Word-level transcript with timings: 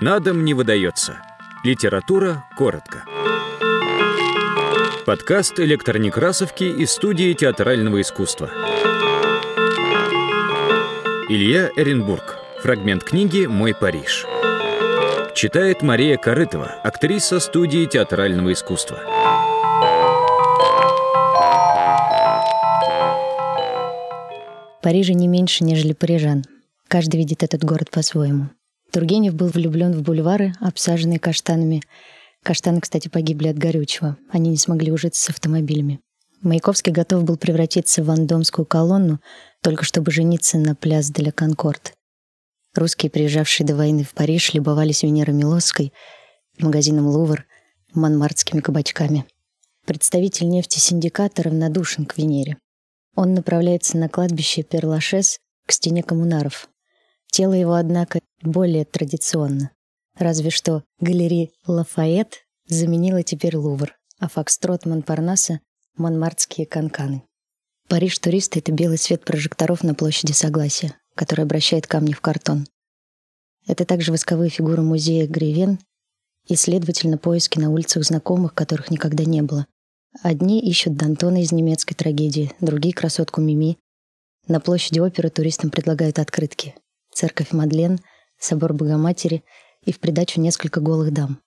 На 0.00 0.20
дом 0.20 0.44
не 0.44 0.54
выдается. 0.54 1.16
Литература 1.64 2.44
коротко. 2.56 3.02
Подкаст 5.04 5.58
электронекрасовки 5.58 6.62
из 6.62 6.92
студии 6.92 7.32
театрального 7.32 8.00
искусства. 8.00 8.48
Илья 11.28 11.70
Эренбург. 11.76 12.38
Фрагмент 12.62 13.02
книги 13.02 13.46
«Мой 13.46 13.74
Париж». 13.74 14.24
Читает 15.34 15.82
Мария 15.82 16.16
Корытова, 16.16 16.66
актриса 16.84 17.40
студии 17.40 17.84
театрального 17.84 18.52
искусства. 18.52 19.00
Парижа 24.80 25.14
не 25.14 25.26
меньше, 25.26 25.64
нежели 25.64 25.92
парижан. 25.92 26.44
Каждый 26.86 27.16
видит 27.16 27.42
этот 27.42 27.64
город 27.64 27.90
по-своему. 27.90 28.50
Тургенев 28.90 29.34
был 29.34 29.48
влюблен 29.48 29.92
в 29.92 30.02
бульвары, 30.02 30.54
обсаженные 30.60 31.18
каштанами. 31.18 31.82
Каштаны, 32.42 32.80
кстати, 32.80 33.08
погибли 33.08 33.48
от 33.48 33.58
горючего. 33.58 34.16
Они 34.30 34.50
не 34.50 34.56
смогли 34.56 34.92
ужиться 34.92 35.22
с 35.22 35.28
автомобилями. 35.28 36.00
Маяковский 36.40 36.92
готов 36.92 37.24
был 37.24 37.36
превратиться 37.36 38.02
в 38.02 38.06
вандомскую 38.06 38.64
колонну, 38.64 39.20
только 39.60 39.84
чтобы 39.84 40.12
жениться 40.12 40.56
на 40.56 40.74
пляс 40.74 41.10
для 41.10 41.32
Конкорд. 41.32 41.94
Русские, 42.74 43.10
приезжавшие 43.10 43.66
до 43.66 43.74
войны 43.74 44.04
в 44.04 44.14
Париж, 44.14 44.54
любовались 44.54 45.02
Венерой 45.02 45.34
Милосской, 45.34 45.92
магазином 46.58 47.08
«Лувр», 47.08 47.44
манмартскими 47.92 48.60
кабачками. 48.60 49.24
Представитель 49.84 50.48
нефтесиндиката 50.48 51.42
равнодушен 51.42 52.06
к 52.06 52.16
Венере. 52.16 52.58
Он 53.16 53.34
направляется 53.34 53.98
на 53.98 54.08
кладбище 54.08 54.62
Перлашес 54.62 55.40
к 55.66 55.72
стене 55.72 56.02
коммунаров. 56.02 56.68
Тело 57.38 57.52
его, 57.52 57.74
однако, 57.74 58.18
более 58.42 58.84
традиционно. 58.84 59.70
Разве 60.16 60.50
что 60.50 60.82
галерея 60.98 61.50
Лафайет 61.68 62.38
заменила 62.66 63.22
теперь 63.22 63.56
Лувр, 63.56 63.94
а 64.18 64.28
фокстрот 64.28 64.86
Монпарнаса— 64.86 65.60
монмартские 65.96 66.66
канканы. 66.66 67.22
Париж 67.86 68.18
туристы— 68.18 68.58
это 68.58 68.72
белый 68.72 68.98
свет 68.98 69.24
прожекторов 69.24 69.84
на 69.84 69.94
площади 69.94 70.32
Согласия, 70.32 70.96
который 71.14 71.44
обращает 71.44 71.86
камни 71.86 72.12
в 72.12 72.20
картон. 72.20 72.66
Это 73.68 73.84
также 73.84 74.10
восковые 74.10 74.50
фигуры 74.50 74.82
музея 74.82 75.28
Гривен 75.28 75.78
и, 76.48 76.56
следовательно, 76.56 77.18
поиски 77.18 77.60
на 77.60 77.70
улицах 77.70 78.02
знакомых, 78.02 78.52
которых 78.52 78.90
никогда 78.90 79.22
не 79.22 79.42
было. 79.42 79.68
Одни 80.24 80.58
ищут 80.60 80.94
Д'Антона 80.94 81.40
из 81.40 81.52
немецкой 81.52 81.94
трагедии, 81.94 82.50
другие— 82.58 82.94
красотку 82.96 83.40
Мими. 83.40 83.78
На 84.48 84.58
площади 84.58 84.98
оперы 84.98 85.30
туристам 85.30 85.70
предлагают 85.70 86.18
открытки 86.18 86.74
церковь 87.18 87.50
Мадлен, 87.50 87.98
собор 88.38 88.72
Богоматери 88.72 89.42
и 89.84 89.90
в 89.92 89.98
придачу 89.98 90.40
несколько 90.40 90.80
голых 90.80 91.12
дам. 91.12 91.40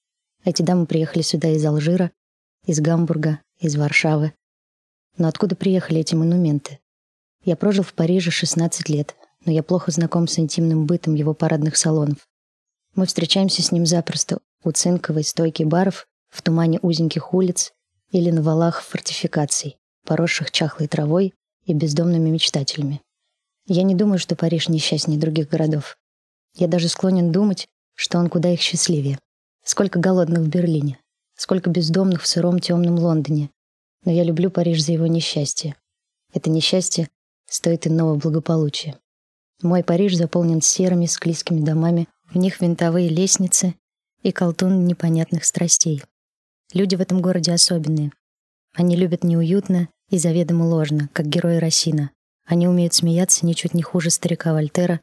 Эти 0.44 0.62
дамы 0.62 0.86
приехали 0.86 1.22
сюда 1.22 1.48
из 1.48 1.64
Алжира, 1.64 2.12
из 2.66 2.82
Гамбурга, 2.82 3.40
из 3.58 3.78
Варшавы. 3.78 4.34
Но 5.18 5.30
откуда 5.30 5.56
приехали 5.56 6.02
эти 6.02 6.14
монументы? 6.14 6.80
Я 7.46 7.56
прожил 7.56 7.86
в 7.86 7.94
Париже 7.94 8.32
16 8.32 8.90
лет, 8.90 9.16
но 9.46 9.54
я 9.54 9.64
плохо 9.64 9.92
знаком 9.92 10.28
с 10.28 10.38
интимным 10.40 10.86
бытом 10.86 11.16
его 11.16 11.34
парадных 11.34 11.78
салонов. 11.78 12.28
Мы 12.96 13.06
встречаемся 13.06 13.62
с 13.62 13.72
ним 13.72 13.86
запросто 13.86 14.40
у 14.66 14.72
цинковой 14.72 15.24
стойки 15.24 15.64
баров, 15.64 16.06
в 16.30 16.42
тумане 16.42 16.80
узеньких 16.82 17.34
улиц 17.34 17.72
или 18.10 18.30
на 18.30 18.42
валах 18.42 18.82
фортификаций, 18.82 19.78
поросших 20.06 20.52
чахлой 20.52 20.90
травой 20.90 21.34
и 21.64 21.74
бездомными 21.74 22.30
мечтателями. 22.30 23.02
Я 23.68 23.84
не 23.84 23.96
думаю, 23.96 24.20
что 24.20 24.36
Париж 24.36 24.70
несчастнее 24.70 25.20
других 25.20 25.50
городов. 25.50 25.98
Я 26.56 26.68
даже 26.68 26.90
склонен 26.90 27.32
думать, 27.32 27.68
что 27.96 28.18
он 28.18 28.30
куда 28.30 28.52
их 28.52 28.62
счастливее. 28.62 29.20
Сколько 29.64 30.00
голодных 30.00 30.40
в 30.42 30.48
Берлине, 30.48 30.98
сколько 31.36 31.70
бездомных 31.70 32.24
в 32.24 32.28
сыром 32.28 32.60
темном 32.60 32.98
Лондоне. 32.98 33.50
Но 34.04 34.12
я 34.12 34.24
люблю 34.24 34.50
Париж 34.50 34.84
за 34.84 34.94
его 34.94 35.08
несчастье. 35.08 35.76
Это 36.34 36.50
несчастье 36.50 37.10
стоит 37.48 37.86
иного 37.86 38.16
благополучия. 38.16 38.98
Мой 39.62 39.84
Париж 39.84 40.16
заполнен 40.16 40.62
серыми 40.62 41.06
склизкими 41.06 41.64
домами, 41.64 42.08
в 42.32 42.38
них 42.38 42.62
винтовые 42.62 43.10
лестницы 43.10 43.76
и 44.24 44.32
колтун 44.32 44.86
непонятных 44.86 45.46
страстей. 45.46 46.02
Люди 46.74 46.96
в 46.96 47.02
этом 47.02 47.22
городе 47.22 47.52
особенные. 47.52 48.12
Они 48.74 48.96
любят 48.96 49.24
неуютно 49.24 49.90
и 50.10 50.18
заведомо 50.18 50.64
ложно, 50.64 51.10
как 51.14 51.28
герои 51.28 51.58
Росина. 51.58 52.12
Они 52.52 52.68
умеют 52.68 52.94
смеяться 52.94 53.46
ничуть 53.46 53.74
не 53.74 53.82
хуже 53.82 54.10
старика 54.10 54.52
Вольтера. 54.52 55.00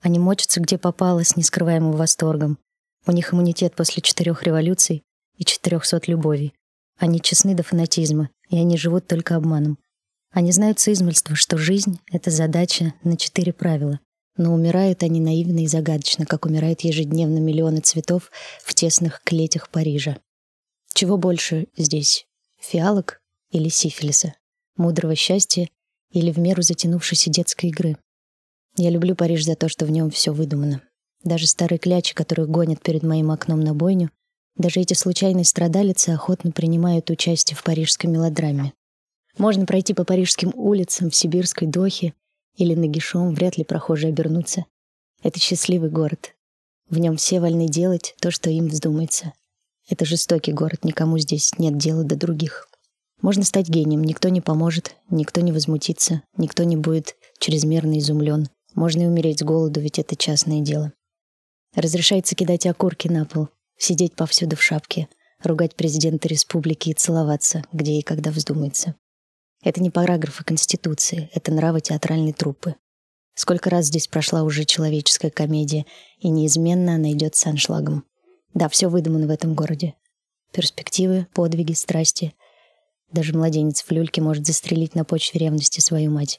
Они 0.00 0.18
мочатся 0.18 0.60
где 0.60 0.76
попало 0.76 1.22
с 1.22 1.36
нескрываемым 1.36 1.92
восторгом. 1.92 2.58
У 3.06 3.12
них 3.12 3.32
иммунитет 3.32 3.76
после 3.76 4.02
четырех 4.02 4.42
революций 4.42 5.04
и 5.36 5.44
четырехсот 5.44 6.08
любовей. 6.08 6.52
Они 6.98 7.20
честны 7.20 7.54
до 7.54 7.62
фанатизма, 7.62 8.30
и 8.48 8.58
они 8.58 8.76
живут 8.76 9.06
только 9.06 9.36
обманом. 9.36 9.78
Они 10.32 10.50
знают 10.50 10.80
с 10.80 10.88
измольства, 10.88 11.36
что 11.36 11.58
жизнь— 11.58 12.00
это 12.12 12.32
задача 12.32 12.92
на 13.04 13.16
четыре 13.16 13.52
правила. 13.52 14.00
Но 14.36 14.52
умирают 14.52 15.04
они 15.04 15.20
наивно 15.20 15.62
и 15.62 15.68
загадочно, 15.68 16.26
как 16.26 16.44
умирают 16.44 16.80
ежедневно 16.80 17.38
миллионы 17.38 17.82
цветов 17.82 18.32
в 18.64 18.74
тесных 18.74 19.22
клетях 19.22 19.70
Парижа. 19.70 20.18
Чего 20.92 21.18
больше 21.18 21.68
здесь? 21.76 22.26
Фиалок 22.58 23.22
или 23.52 23.68
сифилиса? 23.68 24.34
Мудрого 24.76 25.14
счастья 25.14 25.68
или 26.12 26.30
в 26.30 26.38
меру 26.38 26.62
затянувшейся 26.62 27.30
детской 27.30 27.66
игры. 27.66 27.96
Я 28.76 28.90
люблю 28.90 29.14
Париж 29.14 29.44
за 29.44 29.56
то, 29.56 29.68
что 29.68 29.84
в 29.86 29.90
нем 29.90 30.10
все 30.10 30.32
выдумано. 30.32 30.82
Даже 31.24 31.46
старые 31.46 31.78
клячи, 31.78 32.14
которых 32.14 32.48
гонят 32.48 32.82
перед 32.82 33.02
моим 33.02 33.30
окном 33.30 33.60
на 33.60 33.74
бойню, 33.74 34.10
даже 34.56 34.80
эти 34.80 34.94
случайные 34.94 35.44
страдалицы 35.44 36.10
охотно 36.10 36.52
принимают 36.52 37.10
участие 37.10 37.56
в 37.56 37.62
парижской 37.62 38.10
мелодраме. 38.10 38.72
Можно 39.38 39.66
пройти 39.66 39.94
по 39.94 40.04
парижским 40.04 40.52
улицам 40.54 41.10
в 41.10 41.14
сибирской 41.14 41.68
Дохе 41.68 42.14
или 42.56 42.74
нагишом, 42.74 43.34
вряд 43.34 43.56
ли 43.56 43.64
прохожие 43.64 44.10
обернутся. 44.10 44.64
Это 45.22 45.38
счастливый 45.38 45.90
город. 45.90 46.34
В 46.88 46.98
нем 46.98 47.16
все 47.16 47.40
вольны 47.40 47.68
делать 47.68 48.14
то, 48.20 48.30
что 48.30 48.50
им 48.50 48.68
вздумается. 48.68 49.32
Это 49.88 50.04
жестокий 50.04 50.52
город, 50.52 50.84
никому 50.84 51.18
здесь 51.18 51.58
нет 51.58 51.76
дела 51.76 52.04
до 52.04 52.16
других. 52.16 52.69
Можно 53.22 53.44
стать 53.44 53.68
гением, 53.68 54.02
никто 54.02 54.28
не 54.28 54.40
поможет, 54.40 54.96
никто 55.10 55.40
не 55.42 55.52
возмутится, 55.52 56.22
никто 56.36 56.64
не 56.64 56.76
будет 56.76 57.16
чрезмерно 57.38 57.98
изумлен. 57.98 58.48
Можно 58.74 59.02
и 59.02 59.06
умереть 59.06 59.40
с 59.40 59.42
голоду, 59.42 59.80
ведь 59.80 59.98
это 59.98 60.16
частное 60.16 60.60
дело. 60.60 60.92
Разрешается 61.74 62.34
кидать 62.34 62.66
окурки 62.66 63.08
на 63.08 63.26
пол, 63.26 63.48
сидеть 63.76 64.14
повсюду 64.14 64.56
в 64.56 64.62
шапке, 64.62 65.08
ругать 65.42 65.74
президента 65.74 66.28
республики 66.28 66.90
и 66.90 66.94
целоваться, 66.94 67.64
где 67.72 67.92
и 67.92 68.02
когда 68.02 68.30
вздумается. 68.30 68.94
Это 69.62 69.82
не 69.82 69.90
параграфы 69.90 70.42
Конституции, 70.44 71.28
это 71.34 71.52
нравы 71.52 71.80
театральной 71.80 72.32
труппы. 72.32 72.76
Сколько 73.34 73.68
раз 73.68 73.86
здесь 73.86 74.08
прошла 74.08 74.42
уже 74.42 74.64
человеческая 74.64 75.30
комедия, 75.30 75.84
и 76.18 76.28
неизменно 76.28 76.94
она 76.94 77.12
идет 77.12 77.36
с 77.36 77.46
аншлагом. 77.46 78.04
Да, 78.54 78.68
все 78.68 78.88
выдумано 78.88 79.26
в 79.26 79.30
этом 79.30 79.54
городе. 79.54 79.94
Перспективы, 80.52 81.26
подвиги, 81.34 81.74
страсти— 81.74 82.34
даже 83.12 83.36
младенец 83.36 83.82
в 83.82 83.90
люльке 83.90 84.22
может 84.22 84.46
застрелить 84.46 84.94
на 84.94 85.04
почве 85.04 85.40
ревности 85.40 85.80
свою 85.80 86.10
мать. 86.10 86.38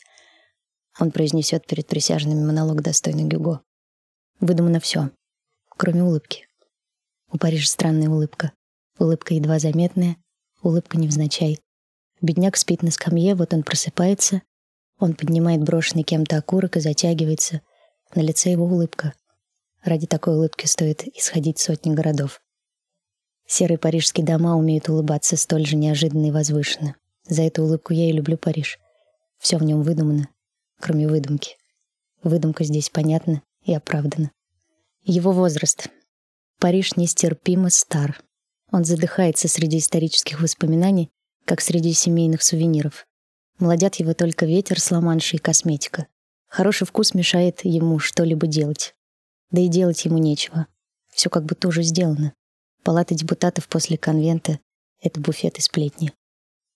Он 0.99 1.11
произнесет 1.11 1.65
перед 1.67 1.87
присяжными 1.87 2.43
монолог 2.43 2.81
достойный 2.81 3.23
Гюго. 3.23 3.61
Выдумано 4.39 4.79
все, 4.79 5.11
кроме 5.69 6.03
улыбки. 6.03 6.47
У 7.31 7.37
Парижа 7.37 7.67
странная 7.67 8.09
улыбка. 8.09 8.51
Улыбка 8.99 9.33
едва 9.33 9.59
заметная, 9.59 10.17
улыбка 10.61 10.97
невзначай. 10.97 11.59
Бедняк 12.21 12.57
спит 12.57 12.83
на 12.83 12.91
скамье, 12.91 13.35
вот 13.35 13.53
он 13.53 13.63
просыпается. 13.63 14.41
Он 14.99 15.15
поднимает 15.15 15.63
брошенный 15.63 16.03
кем-то 16.03 16.37
окурок 16.37 16.77
и 16.77 16.81
затягивается. 16.81 17.61
На 18.13 18.21
лице 18.21 18.51
его 18.51 18.65
улыбка. 18.65 19.13
Ради 19.83 20.05
такой 20.05 20.35
улыбки 20.35 20.65
стоит 20.67 21.07
исходить 21.17 21.57
сотни 21.57 21.93
городов. 21.93 22.40
Серые 23.53 23.77
парижские 23.77 24.25
дома 24.25 24.55
умеют 24.55 24.87
улыбаться 24.87 25.35
столь 25.35 25.65
же 25.65 25.75
неожиданно 25.75 26.27
и 26.27 26.31
возвышенно. 26.31 26.95
За 27.27 27.41
эту 27.41 27.63
улыбку 27.63 27.91
я 27.91 28.07
и 28.07 28.13
люблю 28.13 28.37
Париж. 28.37 28.79
Все 29.39 29.57
в 29.57 29.63
нем 29.63 29.81
выдумано, 29.81 30.29
кроме 30.79 31.05
выдумки. 31.05 31.57
Выдумка 32.23 32.63
здесь 32.63 32.89
понятна 32.89 33.41
и 33.65 33.73
оправдана. 33.73 34.31
Его 35.03 35.33
возраст. 35.33 35.89
Париж 36.59 36.95
нестерпимо 36.95 37.69
стар. 37.71 38.21
Он 38.71 38.85
задыхается 38.85 39.49
среди 39.49 39.79
исторических 39.79 40.39
воспоминаний, 40.39 41.09
как 41.43 41.59
среди 41.59 41.91
семейных 41.91 42.43
сувениров. 42.43 43.05
Молодят 43.59 43.95
его 43.95 44.13
только 44.13 44.45
ветер 44.45 44.79
с 44.79 44.93
и 44.93 45.37
косметика. 45.39 46.07
Хороший 46.47 46.87
вкус 46.87 47.13
мешает 47.13 47.65
ему 47.65 47.99
что-либо 47.99 48.47
делать. 48.47 48.95
Да 49.49 49.59
и 49.59 49.67
делать 49.67 50.05
ему 50.05 50.19
нечего. 50.19 50.67
Все 51.09 51.29
как 51.29 51.43
бы 51.43 51.55
тоже 51.55 51.83
сделано. 51.83 52.33
Палата 52.83 53.13
депутатов 53.13 53.67
после 53.67 53.97
конвента— 53.97 54.59
это 55.01 55.19
буфет 55.19 55.57
и 55.59 55.61
сплетни. 55.61 56.11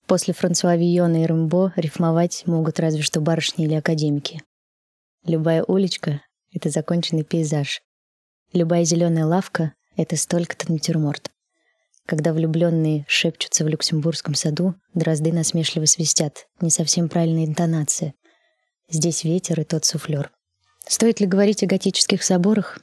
После 0.05 0.35
Франсуа 0.35 0.75
Вийона 0.75 1.23
и 1.23 1.25
Рэмбо 1.25 1.73
рифмовать 1.75 2.43
могут 2.45 2.79
разве 2.79 3.01
что 3.01 3.21
барышни 3.21 3.65
или 3.65 3.73
академики. 3.73 4.43
Любая 5.25 5.63
уличка— 5.63 6.21
это 6.53 6.69
законченный 6.69 7.23
пейзаж. 7.23 7.81
Любая 8.53 8.83
зеленая 8.83 9.25
лавка— 9.25 9.73
это 9.97 10.15
столько-то 10.15 10.71
натюрморт. 10.71 11.31
Когда 12.05 12.33
влюбленные 12.33 13.05
шепчутся 13.07 13.65
в 13.65 13.67
Люксембургском 13.67 14.35
саду, 14.35 14.75
дрозды 14.93 15.33
насмешливо 15.33 15.85
свистят. 15.85 16.45
Не 16.61 16.69
совсем 16.69 17.09
правильная 17.09 17.45
интонация. 17.45 18.13
Здесь 18.87 19.23
ветер 19.23 19.59
и 19.59 19.63
тот 19.63 19.85
суфлер. 19.85 20.31
Стоит 20.87 21.19
ли 21.19 21.25
говорить 21.25 21.63
о 21.63 21.67
готических 21.67 22.21
соборах? 22.21 22.77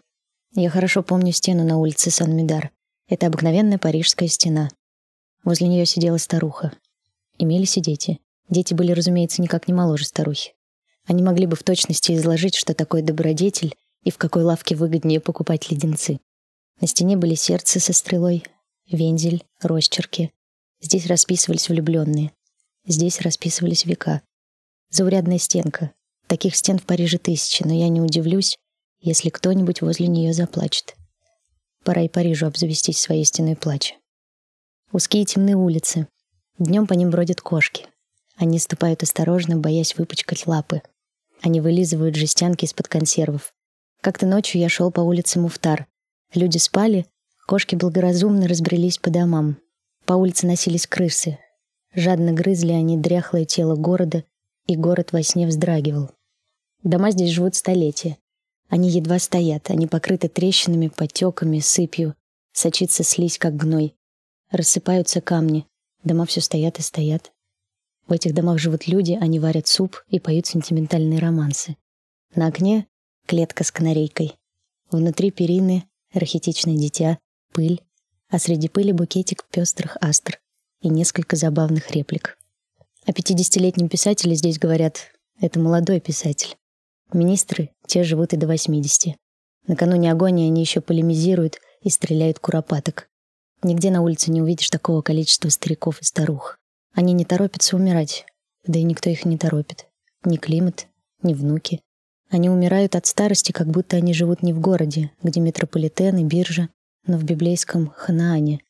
Я 0.57 0.71
хорошо 0.71 1.05
помню 1.05 1.33
стену 1.33 1.63
на 1.63 1.79
улице 1.79 2.11
Сан-Медар. 2.11 2.73
Это 3.09 3.27
обыкновенная 3.27 3.79
парижская 3.79 4.29
стена. 4.29 4.71
Возле 5.45 5.69
нее 5.69 5.87
сидела 5.87 6.19
старуха. 6.19 6.73
Имелись 7.39 7.77
и 7.77 7.81
дети. 7.81 8.21
Дети 8.49 8.75
были, 8.75 8.93
разумеется, 8.93 9.43
никак 9.43 9.69
не 9.69 9.75
моложе 9.75 10.05
старухи. 10.05 10.55
Они 11.05 11.23
могли 11.23 11.47
бы 11.47 11.57
в 11.57 11.63
точности 11.63 12.13
изложить, 12.13 12.55
что 12.55 12.75
такое 12.75 13.03
добродетель 13.03 13.75
и 14.03 14.11
в 14.11 14.19
какой 14.19 14.45
лавке 14.45 14.77
выгоднее 14.77 15.21
покупать 15.21 15.71
леденцы. 15.71 16.21
На 16.81 16.87
стене 16.87 17.17
были 17.17 17.35
сердце 17.35 17.81
со 17.81 17.93
стрелой, 17.93 18.45
вензель, 18.91 19.45
росчерки. 19.61 20.33
Здесь 20.81 21.07
расписывались 21.07 21.69
влюбленные. 21.69 22.33
Здесь 22.87 23.21
расписывались 23.21 23.85
века. 23.85 24.23
Заурядная 24.91 25.39
стенка. 25.39 25.93
Таких 26.27 26.57
стен 26.57 26.79
в 26.79 26.85
Париже 26.85 27.19
тысячи, 27.19 27.63
но 27.63 27.73
я 27.73 27.89
не 27.89 28.01
удивлюсь, 28.01 28.59
если 29.01 29.29
кто-нибудь 29.29 29.83
возле 29.83 30.07
нее 30.09 30.33
заплачет. 30.33 30.97
Пора 31.85 32.03
и 32.03 32.09
Парижу 32.09 32.47
обзавестись 32.47 33.01
своей 33.01 33.25
стеной 33.25 33.57
плача. 33.57 33.95
Узкие 34.93 35.25
темные 35.25 35.57
улицы. 35.57 36.09
Днем 36.59 36.87
по 36.87 36.95
ним 36.95 37.11
бродят 37.11 37.41
кошки. 37.41 37.87
Они 38.37 38.59
ступают 38.59 39.03
осторожно, 39.03 39.57
боясь 39.57 39.97
выпачкать 39.97 40.47
лапы. 40.47 40.83
Они 41.41 41.61
вылизывают 41.61 42.15
жестянки 42.15 42.65
из-под 42.65 42.89
консервов. 42.89 43.53
Как-то 44.01 44.27
ночью 44.27 44.61
я 44.61 44.69
шел 44.69 44.91
по 44.91 45.01
улице 45.01 45.39
Муфтар. 45.39 45.87
Люди 46.35 46.59
спали, 46.59 47.07
Кошки 47.47 47.75
благоразумно 47.75 48.47
разбрелись 48.47 48.99
по 48.99 49.11
домам. 49.11 49.59
По 50.07 50.15
улице 50.15 50.47
носились 50.47 50.87
крысы. 50.87 51.39
Жадно 51.95 52.33
грызли 52.33 52.73
они 52.73 52.97
дряхлое 52.97 53.45
тело 53.45 53.75
города, 53.75 54.25
и 54.67 54.77
город 54.77 55.13
во 55.13 55.23
сне 55.23 55.47
вздрагивал. 55.47 56.11
Дома 56.83 57.11
здесь 57.11 57.31
живут 57.31 57.55
столетия. 57.55 58.17
Они 58.73 58.89
едва 58.89 59.19
стоят, 59.19 59.69
они 59.69 59.87
покрыты 59.87 60.31
трещинами, 60.31 60.89
потеками, 60.89 61.59
сыпью. 61.59 62.15
Сочится 62.55 63.05
слизь, 63.05 63.37
как 63.37 63.55
гной. 63.55 63.95
Рассыпаются 64.51 65.21
камни. 65.21 65.67
Дома 66.05 66.25
все 66.25 66.41
стоят 66.41 66.79
и 66.79 66.83
стоят. 66.83 67.33
В 68.07 68.13
этих 68.13 68.33
домах 68.33 68.59
живут 68.59 68.87
люди, 68.87 69.19
они 69.21 69.39
варят 69.41 69.67
суп 69.67 70.03
и 70.09 70.19
поют 70.19 70.47
сентиментальные 70.47 71.19
романсы. 71.19 71.77
На 72.35 72.47
окне 72.47 72.87
клетка 73.27 73.63
с 73.63 73.71
канарейкой. 73.71 74.39
Внутри 74.91 75.31
перины 75.31 75.85
рахитичное 76.15 76.79
дитя, 76.79 77.19
пыль, 77.53 77.83
а 78.31 78.39
среди 78.39 78.71
пыли 78.71 78.93
букетик 78.93 79.45
пестрых 79.51 79.99
астр 80.01 80.41
и 80.81 80.89
несколько 80.89 81.37
забавных 81.37 81.91
реплик. 81.91 82.39
О 83.05 83.13
пятидесятилетнем 83.13 83.91
писателе 83.91 84.35
здесь 84.35 84.59
говорят 84.59 85.13
«это 85.39 85.61
молодой 85.61 86.01
писатель». 86.01 86.57
Министры, 87.13 87.71
те 87.87 88.05
живут 88.05 88.33
и 88.33 88.37
до 88.37 88.47
80. 88.47 89.17
Накануне 89.67 90.11
агонии 90.11 90.49
они 90.49 90.61
еще 90.61 90.81
полемизируют 90.81 91.59
и 91.83 91.91
стреляют 91.91 92.39
куропаток. 92.39 93.09
Нигде 93.63 93.91
на 93.91 94.03
улице 94.03 94.31
не 94.31 94.43
увидишь 94.43 94.71
такого 94.71 95.03
количества 95.03 95.49
стариков 95.49 96.01
и 96.01 96.05
старух. 96.05 96.59
Они 96.95 97.13
не 97.13 97.25
торопятся 97.25 97.77
умирать, 97.77 98.27
да 98.67 98.79
и 98.79 98.83
никто 98.83 99.09
их 99.11 99.25
не 99.25 99.39
торопит. 99.39 99.87
Ни 100.25 100.37
климат, 100.37 100.87
ни 101.23 101.35
внуки. 101.35 101.81
Они 102.31 102.49
умирают 102.49 102.97
от 102.97 103.07
старости, 103.07 103.53
как 103.53 103.69
будто 103.69 103.97
они 103.97 104.15
живут 104.15 104.43
не 104.43 104.53
в 104.53 104.61
городе, 104.61 105.11
где 105.23 105.41
метрополитен 105.41 106.17
и 106.17 106.25
биржа, 106.25 106.69
но 107.07 107.19
в 107.19 107.25
библейском 107.25 107.93
Ханаане. 107.95 108.61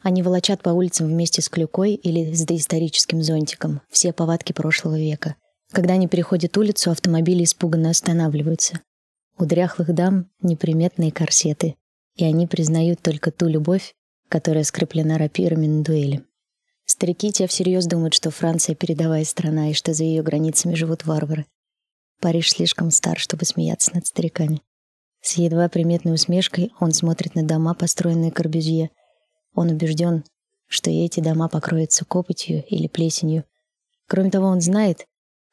Они 0.00 0.22
волочат 0.22 0.62
по 0.62 0.70
улицам 0.70 1.08
вместе 1.08 1.42
с 1.42 1.48
клюкой 1.48 1.94
или 1.94 2.32
с 2.32 2.44
доисторическим 2.44 3.22
зонтиком, 3.22 3.80
все 3.90 4.12
повадки 4.12 4.52
прошлого 4.52 4.98
века. 4.98 5.34
Когда 5.72 5.94
они 5.94 6.08
переходят 6.08 6.56
улицу, 6.56 6.90
автомобили 6.90 7.44
испуганно 7.44 7.90
останавливаются. 7.90 8.80
У 9.38 9.44
дряхлых 9.44 9.94
дам 9.94 10.28
неприметные 10.40 11.12
корсеты, 11.12 11.76
и 12.16 12.24
они 12.24 12.46
признают 12.46 13.00
только 13.00 13.30
ту 13.30 13.46
любовь, 13.46 13.94
которая 14.28 14.64
скреплена 14.64 15.18
рапирами 15.18 15.66
на 15.66 15.82
дуэли. 15.82 16.24
Старики 16.84 17.30
те 17.32 17.46
всерьез 17.46 17.86
думают, 17.86 18.14
что 18.14 18.30
Франция 18.30 18.74
передовая 18.74 19.24
страна 19.24 19.70
и 19.70 19.74
что 19.74 19.92
за 19.92 20.04
ее 20.04 20.22
границами 20.22 20.74
живут 20.74 21.04
варвары. 21.04 21.46
Париж 22.20 22.50
слишком 22.50 22.90
стар, 22.90 23.18
чтобы 23.18 23.44
смеяться 23.44 23.94
над 23.94 24.06
стариками. 24.06 24.62
С 25.20 25.34
едва 25.34 25.68
приметной 25.68 26.14
усмешкой 26.14 26.72
он 26.80 26.92
смотрит 26.92 27.34
на 27.34 27.42
дома, 27.42 27.74
построенные 27.74 28.32
Корбюзье. 28.32 28.90
Он 29.54 29.68
убежден, 29.68 30.24
что 30.66 30.90
эти 30.90 31.20
дома 31.20 31.48
покроются 31.48 32.04
копотью 32.04 32.64
или 32.66 32.88
плесенью. 32.88 33.44
Кроме 34.06 34.30
того, 34.30 34.46
он 34.46 34.60
знает, 34.60 35.06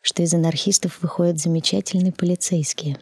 что 0.05 0.21
из 0.21 0.35
анархистов 0.35 1.01
выходят 1.01 1.39
замечательные 1.39 2.13
полицейские. 2.13 2.99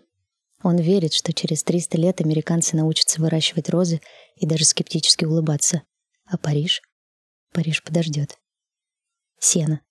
Он 0.64 0.78
верит, 0.78 1.12
что 1.12 1.34
через 1.34 1.62
300 1.66 1.98
лет 1.98 2.22
американцы 2.22 2.78
научатся 2.78 3.20
выращивать 3.20 3.70
розы 3.70 4.00
и 4.38 4.46
даже 4.46 4.64
скептически 4.64 5.26
улыбаться. 5.26 5.82
А 6.26 6.38
Париж? 6.38 6.82
Париж 7.52 7.84
подождет. 7.84 8.38
Сена. 9.38 9.82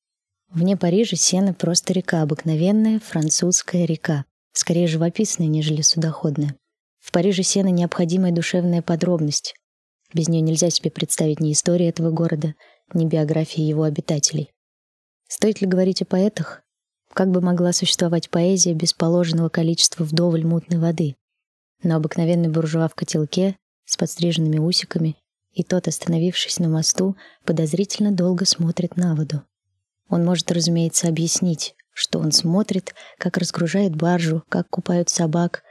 Вне 0.48 0.74
Парижа 0.78 1.16
Сена 1.16 1.52
просто 1.52 1.92
река, 1.92 2.22
обыкновенная 2.22 2.98
французская 2.98 3.84
река, 3.84 4.24
скорее 4.54 4.86
живописная, 4.86 5.48
нежели 5.48 5.82
судоходная. 5.82 6.56
В 6.98 7.12
Париже 7.12 7.42
сено 7.42 7.68
необходимая 7.68 8.32
душевная 8.32 8.80
подробность. 8.80 9.54
Без 10.14 10.28
нее 10.28 10.40
нельзя 10.40 10.70
себе 10.70 10.90
представить 10.90 11.40
ни 11.40 11.52
истории 11.52 11.88
этого 11.88 12.10
города, 12.10 12.54
ни 12.94 13.04
биографии 13.04 13.62
его 13.62 13.82
обитателей. 13.82 14.50
Стоит 15.28 15.60
ли 15.60 15.66
говорить 15.66 16.00
о 16.00 16.06
поэтах? 16.06 16.62
Как 17.14 17.30
бы 17.30 17.40
могла 17.40 17.72
существовать 17.72 18.30
поэзия 18.30 18.72
без 18.72 18.94
положенного 18.94 19.50
количества 19.50 20.04
вдоволь 20.04 20.46
мутной 20.46 20.78
воды? 20.78 21.16
Но 21.82 21.96
обыкновенный 21.96 22.48
буржуа 22.48 22.88
в 22.88 22.94
котелке 22.94 23.56
с 23.84 23.96
подстриженными 23.96 24.58
усиками 24.58 25.16
и 25.52 25.62
тот, 25.62 25.88
остановившись 25.88 26.58
на 26.58 26.68
мосту, 26.68 27.16
подозрительно 27.44 28.12
долго 28.12 28.46
смотрит 28.46 28.96
на 28.96 29.14
воду. 29.14 29.42
Он 30.08 30.24
может, 30.24 30.50
разумеется, 30.50 31.08
объяснить, 31.08 31.74
что 31.92 32.18
он 32.18 32.32
смотрит, 32.32 32.94
как 33.18 33.36
разгружает 33.36 33.94
баржу, 33.94 34.42
как 34.48 34.70
купают 34.70 35.10
собак, 35.10 35.62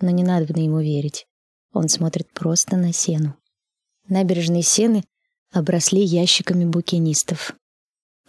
но 0.00 0.10
не 0.10 0.22
надо 0.22 0.52
ему 0.60 0.80
верить. 0.80 1.26
Он 1.72 1.88
смотрит 1.88 2.30
просто 2.32 2.76
на 2.76 2.92
сену. 2.92 3.36
Набережные 4.08 4.62
сены 4.62 5.04
обросли 5.52 6.02
ящиками 6.02 6.66
букинистов. 6.66 7.54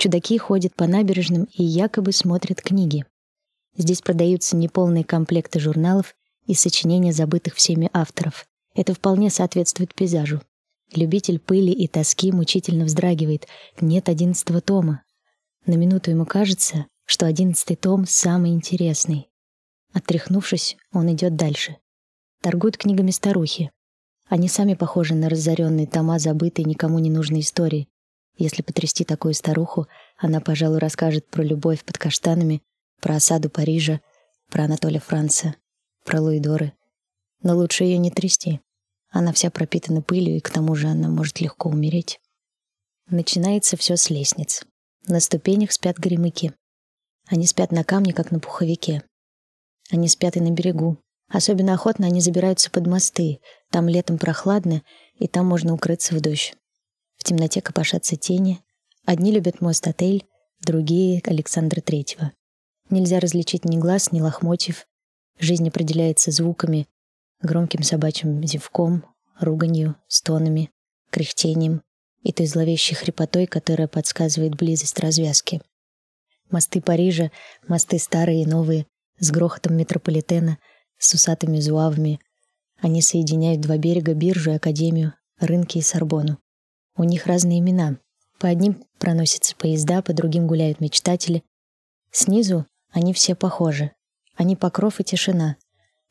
Чудаки 0.03 0.37
ходят 0.37 0.75
по 0.75 0.85
набережным 0.85 1.47
и 1.53 1.63
якобы 1.63 2.11
смотрят 2.11 2.61
книги. 2.61 3.05
Здесь 3.77 4.01
продаются 4.01 4.57
неполные 4.57 5.05
комплекты 5.05 5.61
журналов 5.61 6.13
и 6.45 6.53
сочинения 6.55 7.13
забытых 7.13 7.55
всеми 7.55 7.89
авторов. 7.93 8.45
Это 8.75 8.93
вполне 8.93 9.29
соответствует 9.29 9.95
пейзажу. 9.95 10.41
Любитель 10.93 11.39
пыли 11.39 11.71
и 11.71 11.87
тоски 11.87 12.33
мучительно 12.33 12.83
вздрагивает. 12.83 13.47
Нет 13.79 14.09
одиннадцатого 14.09 14.59
тома. 14.59 15.03
На 15.65 15.75
минуту 15.75 16.11
ему 16.11 16.25
кажется, 16.25 16.87
что 17.05 17.25
одиннадцатый 17.25 17.77
том 17.77 18.05
самый 18.05 18.51
интересный. 18.51 19.29
Отряхнувшись, 19.93 20.75
он 20.91 21.13
идет 21.13 21.37
дальше. 21.37 21.77
Торгуют 22.41 22.75
книгами 22.75 23.11
старухи. 23.11 23.71
Они 24.27 24.49
сами 24.49 24.73
похожи 24.73 25.15
на 25.15 25.29
разоренные 25.29 25.87
тома 25.87 26.19
забытой 26.19 26.65
никому 26.65 26.99
не 26.99 27.09
нужной 27.09 27.39
истории. 27.39 27.87
Если 28.35 28.61
потрясти 28.61 29.03
такую 29.03 29.33
старуху, 29.33 29.87
она, 30.17 30.39
пожалуй, 30.39 30.79
расскажет 30.79 31.27
про 31.27 31.43
любовь 31.43 31.83
под 31.83 31.97
каштанами, 31.97 32.61
про 32.99 33.15
осаду 33.15 33.49
Парижа, 33.49 34.01
про 34.49 34.65
Анатолия 34.65 34.99
Франца, 34.99 35.55
про 36.03 36.21
Луидоры. 36.21 36.73
Но 37.41 37.55
лучше 37.55 37.83
ее 37.83 37.97
не 37.97 38.11
трясти. 38.11 38.59
Она 39.09 39.31
вся 39.33 39.51
пропитана 39.51 40.01
пылью, 40.01 40.37
и 40.37 40.39
к 40.39 40.49
тому 40.49 40.75
же 40.75 40.87
она 40.87 41.09
может 41.09 41.39
легко 41.39 41.69
умереть. 41.69 42.19
Начинается 43.07 43.77
все 43.77 43.97
с 43.97 44.09
лестниц. 44.09 44.63
На 45.07 45.19
ступенях 45.19 45.71
спят 45.71 45.97
гремыки. 45.97 46.53
Они 47.27 47.45
спят 47.45 47.71
на 47.71 47.83
камне, 47.83 48.13
как 48.13 48.31
на 48.31 48.39
пуховике. 48.39 49.03
Они 49.91 50.07
спят 50.07 50.37
и 50.37 50.39
на 50.39 50.51
берегу. 50.51 50.97
Особенно 51.29 51.73
охотно 51.73 52.07
они 52.07 52.21
забираются 52.21 52.71
под 52.71 52.87
мосты. 52.87 53.39
Там 53.69 53.87
летом 53.87 54.17
прохладно, 54.17 54.81
и 55.15 55.27
там 55.27 55.45
можно 55.45 55.73
укрыться 55.73 56.15
в 56.15 56.21
дождь. 56.21 56.55
В 57.23 57.25
темноте 57.25 57.61
копошатся 57.61 58.17
тени. 58.17 58.59
Одни 59.05 59.31
любят 59.31 59.61
мост-отель, 59.61 60.25
другие— 60.59 61.21
Александра 61.25 61.79
Третьего. 61.79 62.33
Нельзя 62.89 63.21
различить 63.21 63.63
ни 63.63 63.77
глаз, 63.77 64.11
ни 64.11 64.19
лохмотьев. 64.19 64.85
Жизнь 65.39 65.65
определяется 65.69 66.31
звуками, 66.31 66.85
громким 67.41 67.81
собачьим 67.81 68.45
зевком, 68.45 69.05
руганью, 69.39 69.95
стонами, 70.09 70.69
кряхтением 71.11 71.81
и 72.23 72.33
той 72.33 72.45
зловещей 72.45 72.97
хрипотой, 72.97 73.47
которая 73.47 73.87
подсказывает 73.87 74.55
близость 74.55 74.99
развязки. 74.99 75.61
Мосты 76.51 76.81
Парижа, 76.81 77.31
мосты 77.69 77.99
старые 77.99 78.41
и 78.41 78.45
новые, 78.45 78.85
с 79.19 79.31
грохотом 79.31 79.77
метрополитена, 79.77 80.57
с 80.97 81.13
усатыми 81.13 81.61
зуавами. 81.61 82.19
Они 82.81 83.01
соединяют 83.01 83.61
два 83.61 83.77
берега, 83.77 84.13
биржу 84.13 84.51
и 84.51 84.55
академию, 84.55 85.13
рынки 85.39 85.77
и 85.77 85.81
Сорбону. 85.81 86.42
У 86.95 87.03
них 87.03 87.25
разные 87.25 87.59
имена. 87.59 87.97
По 88.39 88.47
одним 88.47 88.83
проносятся 88.99 89.55
поезда, 89.55 90.01
по 90.01 90.13
другим 90.13 90.47
гуляют 90.47 90.79
мечтатели. 90.79 91.43
Снизу 92.11 92.65
они 92.91 93.13
все 93.13 93.35
похожи. 93.35 93.91
Они 94.35 94.55
покров 94.55 94.99
и 94.99 95.03
тишина. 95.03 95.57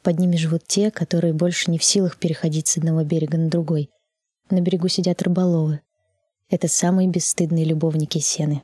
Под 0.02 0.18
ними 0.18 0.36
живут 0.36 0.66
те, 0.66 0.90
которые 0.90 1.32
больше 1.32 1.70
не 1.70 1.78
в 1.78 1.84
силах 1.84 2.18
переходить 2.18 2.66
с 2.66 2.76
одного 2.76 3.04
берега 3.04 3.38
на 3.38 3.48
другой. 3.48 3.90
На 4.50 4.60
берегу 4.60 4.88
сидят 4.88 5.22
рыболовы. 5.22 5.80
Это 6.50 6.66
самые 6.66 7.08
бесстыдные 7.08 7.64
любовники 7.64 8.18
сены. 8.18 8.62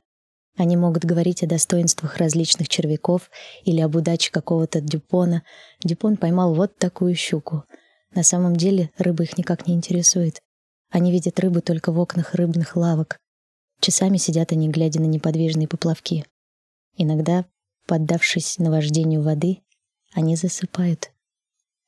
Они 0.57 0.77
могут 0.77 1.05
говорить 1.05 1.45
о 1.45 1.47
достоинствах 1.47 2.17
различных 2.17 2.69
червяков 2.69 3.31
или 3.65 3.81
об 3.81 3.95
удаче 3.95 4.33
какого-то 4.33 4.81
дюпона. 4.81 5.45
Дюпон 5.85 6.17
поймал 6.17 6.53
вот 6.55 6.77
такую 6.77 7.15
щуку. 7.15 7.63
На 8.13 8.25
самом 8.25 8.57
деле 8.57 8.91
рыба 8.99 9.23
их 9.23 9.39
никак 9.39 9.69
не 9.69 9.75
интересует. 9.75 10.43
Они 10.91 11.13
видят 11.13 11.39
рыбу 11.41 11.61
только 11.61 11.93
в 11.93 11.99
окнах 11.99 12.35
рыбных 12.35 12.77
лавок. 12.77 13.19
Часами 13.81 14.17
сидят 14.17 14.53
они, 14.53 14.69
глядя 14.69 15.01
на 15.01 15.07
неподвижные 15.07 15.69
поплавки. 15.69 16.25
Иногда, 16.97 17.45
поддавшись 17.87 18.59
наваждению 18.59 19.23
воды, 19.23 19.59
они 20.13 20.37
засыпают. 20.37 21.13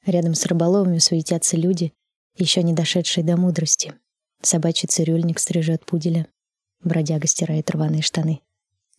Рядом 0.05 0.35
с 0.35 0.47
рыболовами 0.47 0.99
суетятся 0.99 1.57
люди, 1.57 1.93
еще 2.37 2.63
не 2.63 2.73
дошедшие 2.73 3.25
до 3.25 3.37
мудрости. 3.37 3.95
Собачий 4.43 4.89
цирюльник 4.89 5.39
стрижет 5.39 5.85
пуделя. 5.85 6.27
Бродяга 6.83 7.27
стирает 7.27 7.71
рваные 7.71 8.03
штаны. 8.03 8.41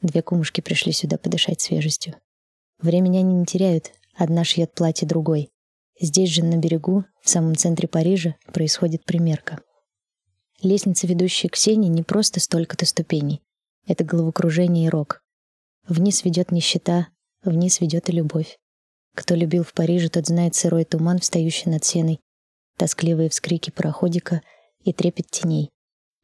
Две 0.02 0.22
кумушки 0.22 0.62
пришли 0.62 0.92
сюда 0.92 1.18
подышать 1.18 1.62
свежестью. 1.62 2.16
Времени 2.80 3.18
они 3.18 3.34
не 3.34 3.46
теряют, 3.46 3.92
одна 4.16 4.44
шьет 4.44 4.74
платье 4.74 5.08
другой. 5.08 5.50
Здесь 6.00 6.30
же, 6.30 6.44
на 6.44 6.58
берегу, 6.58 7.06
в 7.22 7.30
самом 7.30 7.56
центре 7.56 7.88
Парижа, 7.88 8.36
происходит 8.52 9.06
примерка. 9.06 9.62
Лестница, 10.62 11.08
ведущая 11.08 11.50
к 11.50 11.56
Сене, 11.56 11.90
не 11.90 12.04
просто 12.04 12.40
столько-то 12.40 12.86
ступеней. 12.86 13.42
Это 13.88 14.04
головокружение 14.04 14.86
и 14.86 14.90
рок. 14.90 15.24
Вниз 15.88 16.24
ведет 16.24 16.52
нищета, 16.52 17.08
вниз 17.44 17.82
ведет 17.82 18.10
и 18.10 18.12
любовь. 18.12 18.60
Кто 19.16 19.34
любил 19.34 19.64
в 19.64 19.74
Париже, 19.74 20.10
тот 20.10 20.28
знает 20.28 20.54
сырой 20.54 20.86
туман, 20.86 21.20
встающий 21.20 21.72
над 21.72 21.84
сеной, 21.84 22.20
тоскливые 22.78 23.30
вскрики 23.30 23.72
пароходика 23.72 24.42
и 24.84 24.94
трепет 24.94 25.32
теней. 25.32 25.72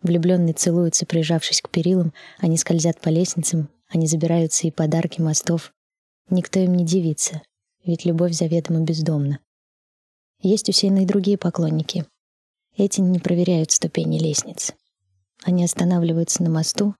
Влюбленные 0.03 0.53
целуются, 0.53 1.07
прижавшись 1.07 1.61
к 1.61 1.69
перилам, 1.69 2.13
они 2.37 2.57
скользят 2.57 3.01
по 3.01 3.09
лестницам, 3.09 3.69
они 3.89 4.05
забираются 4.05 4.67
и 4.67 4.71
подарки 4.71 5.19
мостов. 5.19 5.73
Никто 6.29 6.59
им 6.59 6.75
не 6.75 6.85
дивится, 6.85 7.41
ведь 7.83 8.05
любовь 8.05 8.33
заведомо 8.33 8.81
бездомна. 8.81 9.39
Есть 10.41 10.69
у 10.69 10.71
Сейны 10.71 11.03
и 11.03 11.07
другие 11.07 11.37
поклонники. 11.39 12.05
Эти 12.77 13.01
не 13.01 13.17
проверяют 13.17 13.71
ступени 13.71 14.19
лестниц. 14.19 14.71
Они 15.43 15.63
останавливаются 15.63 16.43
на 16.43 16.51
мосту, 16.51 16.95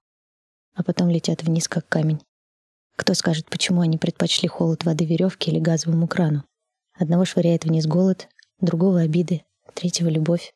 а 0.73 0.83
потом 0.83 1.09
летят 1.09 1.43
вниз, 1.43 1.67
как 1.67 1.87
камень. 1.87 2.19
Кто 2.95 3.13
скажет, 3.13 3.47
почему 3.47 3.81
они 3.81 3.99
предпочли 3.99 4.47
холод 4.47 4.85
воды 4.85 5.05
веревки 5.05 5.51
или 5.51 5.59
газовому 5.59 6.07
крану? 6.07 6.43
Одного 6.93 7.25
швыряет 7.25 7.65
вниз 7.65 7.85
голод, 7.85 8.27
другого— 8.59 8.99
обиды, 9.01 9.43
третьего— 9.75 10.07
любовь. 10.09 10.55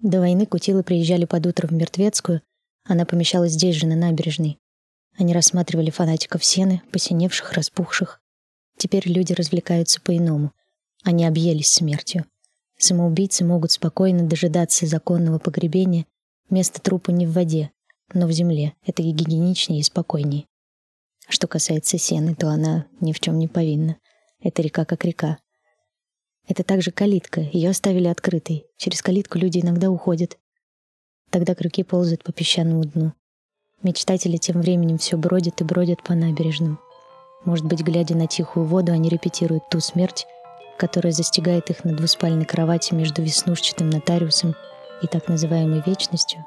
До 0.00 0.20
войны 0.20 0.46
кутилы 0.46 0.82
приезжали 0.82 1.26
под 1.26 1.46
утро 1.46 1.66
в 1.66 1.72
Мертвецкую, 1.72 2.40
она 2.84 3.04
помещалась 3.04 3.52
здесь 3.52 3.76
же, 3.76 3.86
на 3.86 3.96
набережной. 3.96 4.58
Они 5.18 5.34
рассматривали 5.34 5.90
фанатиков 5.90 6.42
сены, 6.42 6.80
посиневших, 6.90 7.52
распухших. 7.52 8.22
Теперь 8.78 9.06
люди 9.06 9.34
развлекаются 9.34 10.00
по-иному. 10.00 10.52
Они 11.04 11.26
объелись 11.26 11.70
смертью. 11.70 12.24
Самоубийцы 12.82 13.44
могут 13.44 13.70
спокойно 13.70 14.24
дожидаться 14.24 14.86
законного 14.86 15.38
погребения. 15.38 16.04
Место 16.50 16.82
трупа 16.82 17.12
не 17.12 17.28
в 17.28 17.32
воде, 17.32 17.70
но 18.12 18.26
в 18.26 18.32
земле. 18.32 18.74
Это 18.84 19.04
гигиеничнее 19.04 19.78
и 19.78 19.84
спокойнее. 19.84 20.46
Что 21.28 21.46
касается 21.46 21.96
Сены, 21.96 22.34
то 22.34 22.48
она 22.48 22.86
ни 22.98 23.12
в 23.12 23.20
чем 23.20 23.38
не 23.38 23.46
повинна. 23.46 23.98
Это 24.40 24.62
река 24.62 24.84
как 24.84 25.04
река. 25.04 25.38
Это 26.48 26.64
также 26.64 26.90
калитка. 26.90 27.42
Ее 27.52 27.70
оставили 27.70 28.08
открытой. 28.08 28.66
Через 28.78 29.00
калитку 29.00 29.38
люди 29.38 29.60
иногда 29.60 29.88
уходят. 29.88 30.36
Тогда 31.30 31.54
крюки 31.54 31.84
ползают 31.84 32.24
по 32.24 32.32
песчаному 32.32 32.84
дну. 32.84 33.12
Мечтатели 33.84 34.38
тем 34.38 34.60
временем 34.60 34.98
все 34.98 35.16
бродят 35.16 35.60
и 35.60 35.64
бродят 35.64 36.02
по 36.02 36.14
набережным. 36.14 36.80
Может 37.44 37.64
быть, 37.64 37.82
глядя 37.82 38.16
на 38.16 38.26
тихую 38.26 38.66
воду, 38.66 38.90
они 38.90 39.08
репетируют 39.08 39.70
ту 39.70 39.78
смерть, 39.78 40.26
которая 40.82 41.12
застигает 41.12 41.70
их 41.70 41.84
на 41.84 41.94
двуспальной 41.94 42.44
кровати 42.44 42.92
между 42.92 43.22
веснушчатым 43.22 43.88
нотариусом 43.88 44.56
и 45.00 45.06
так 45.06 45.28
называемой 45.28 45.80
вечностью. 45.86 46.44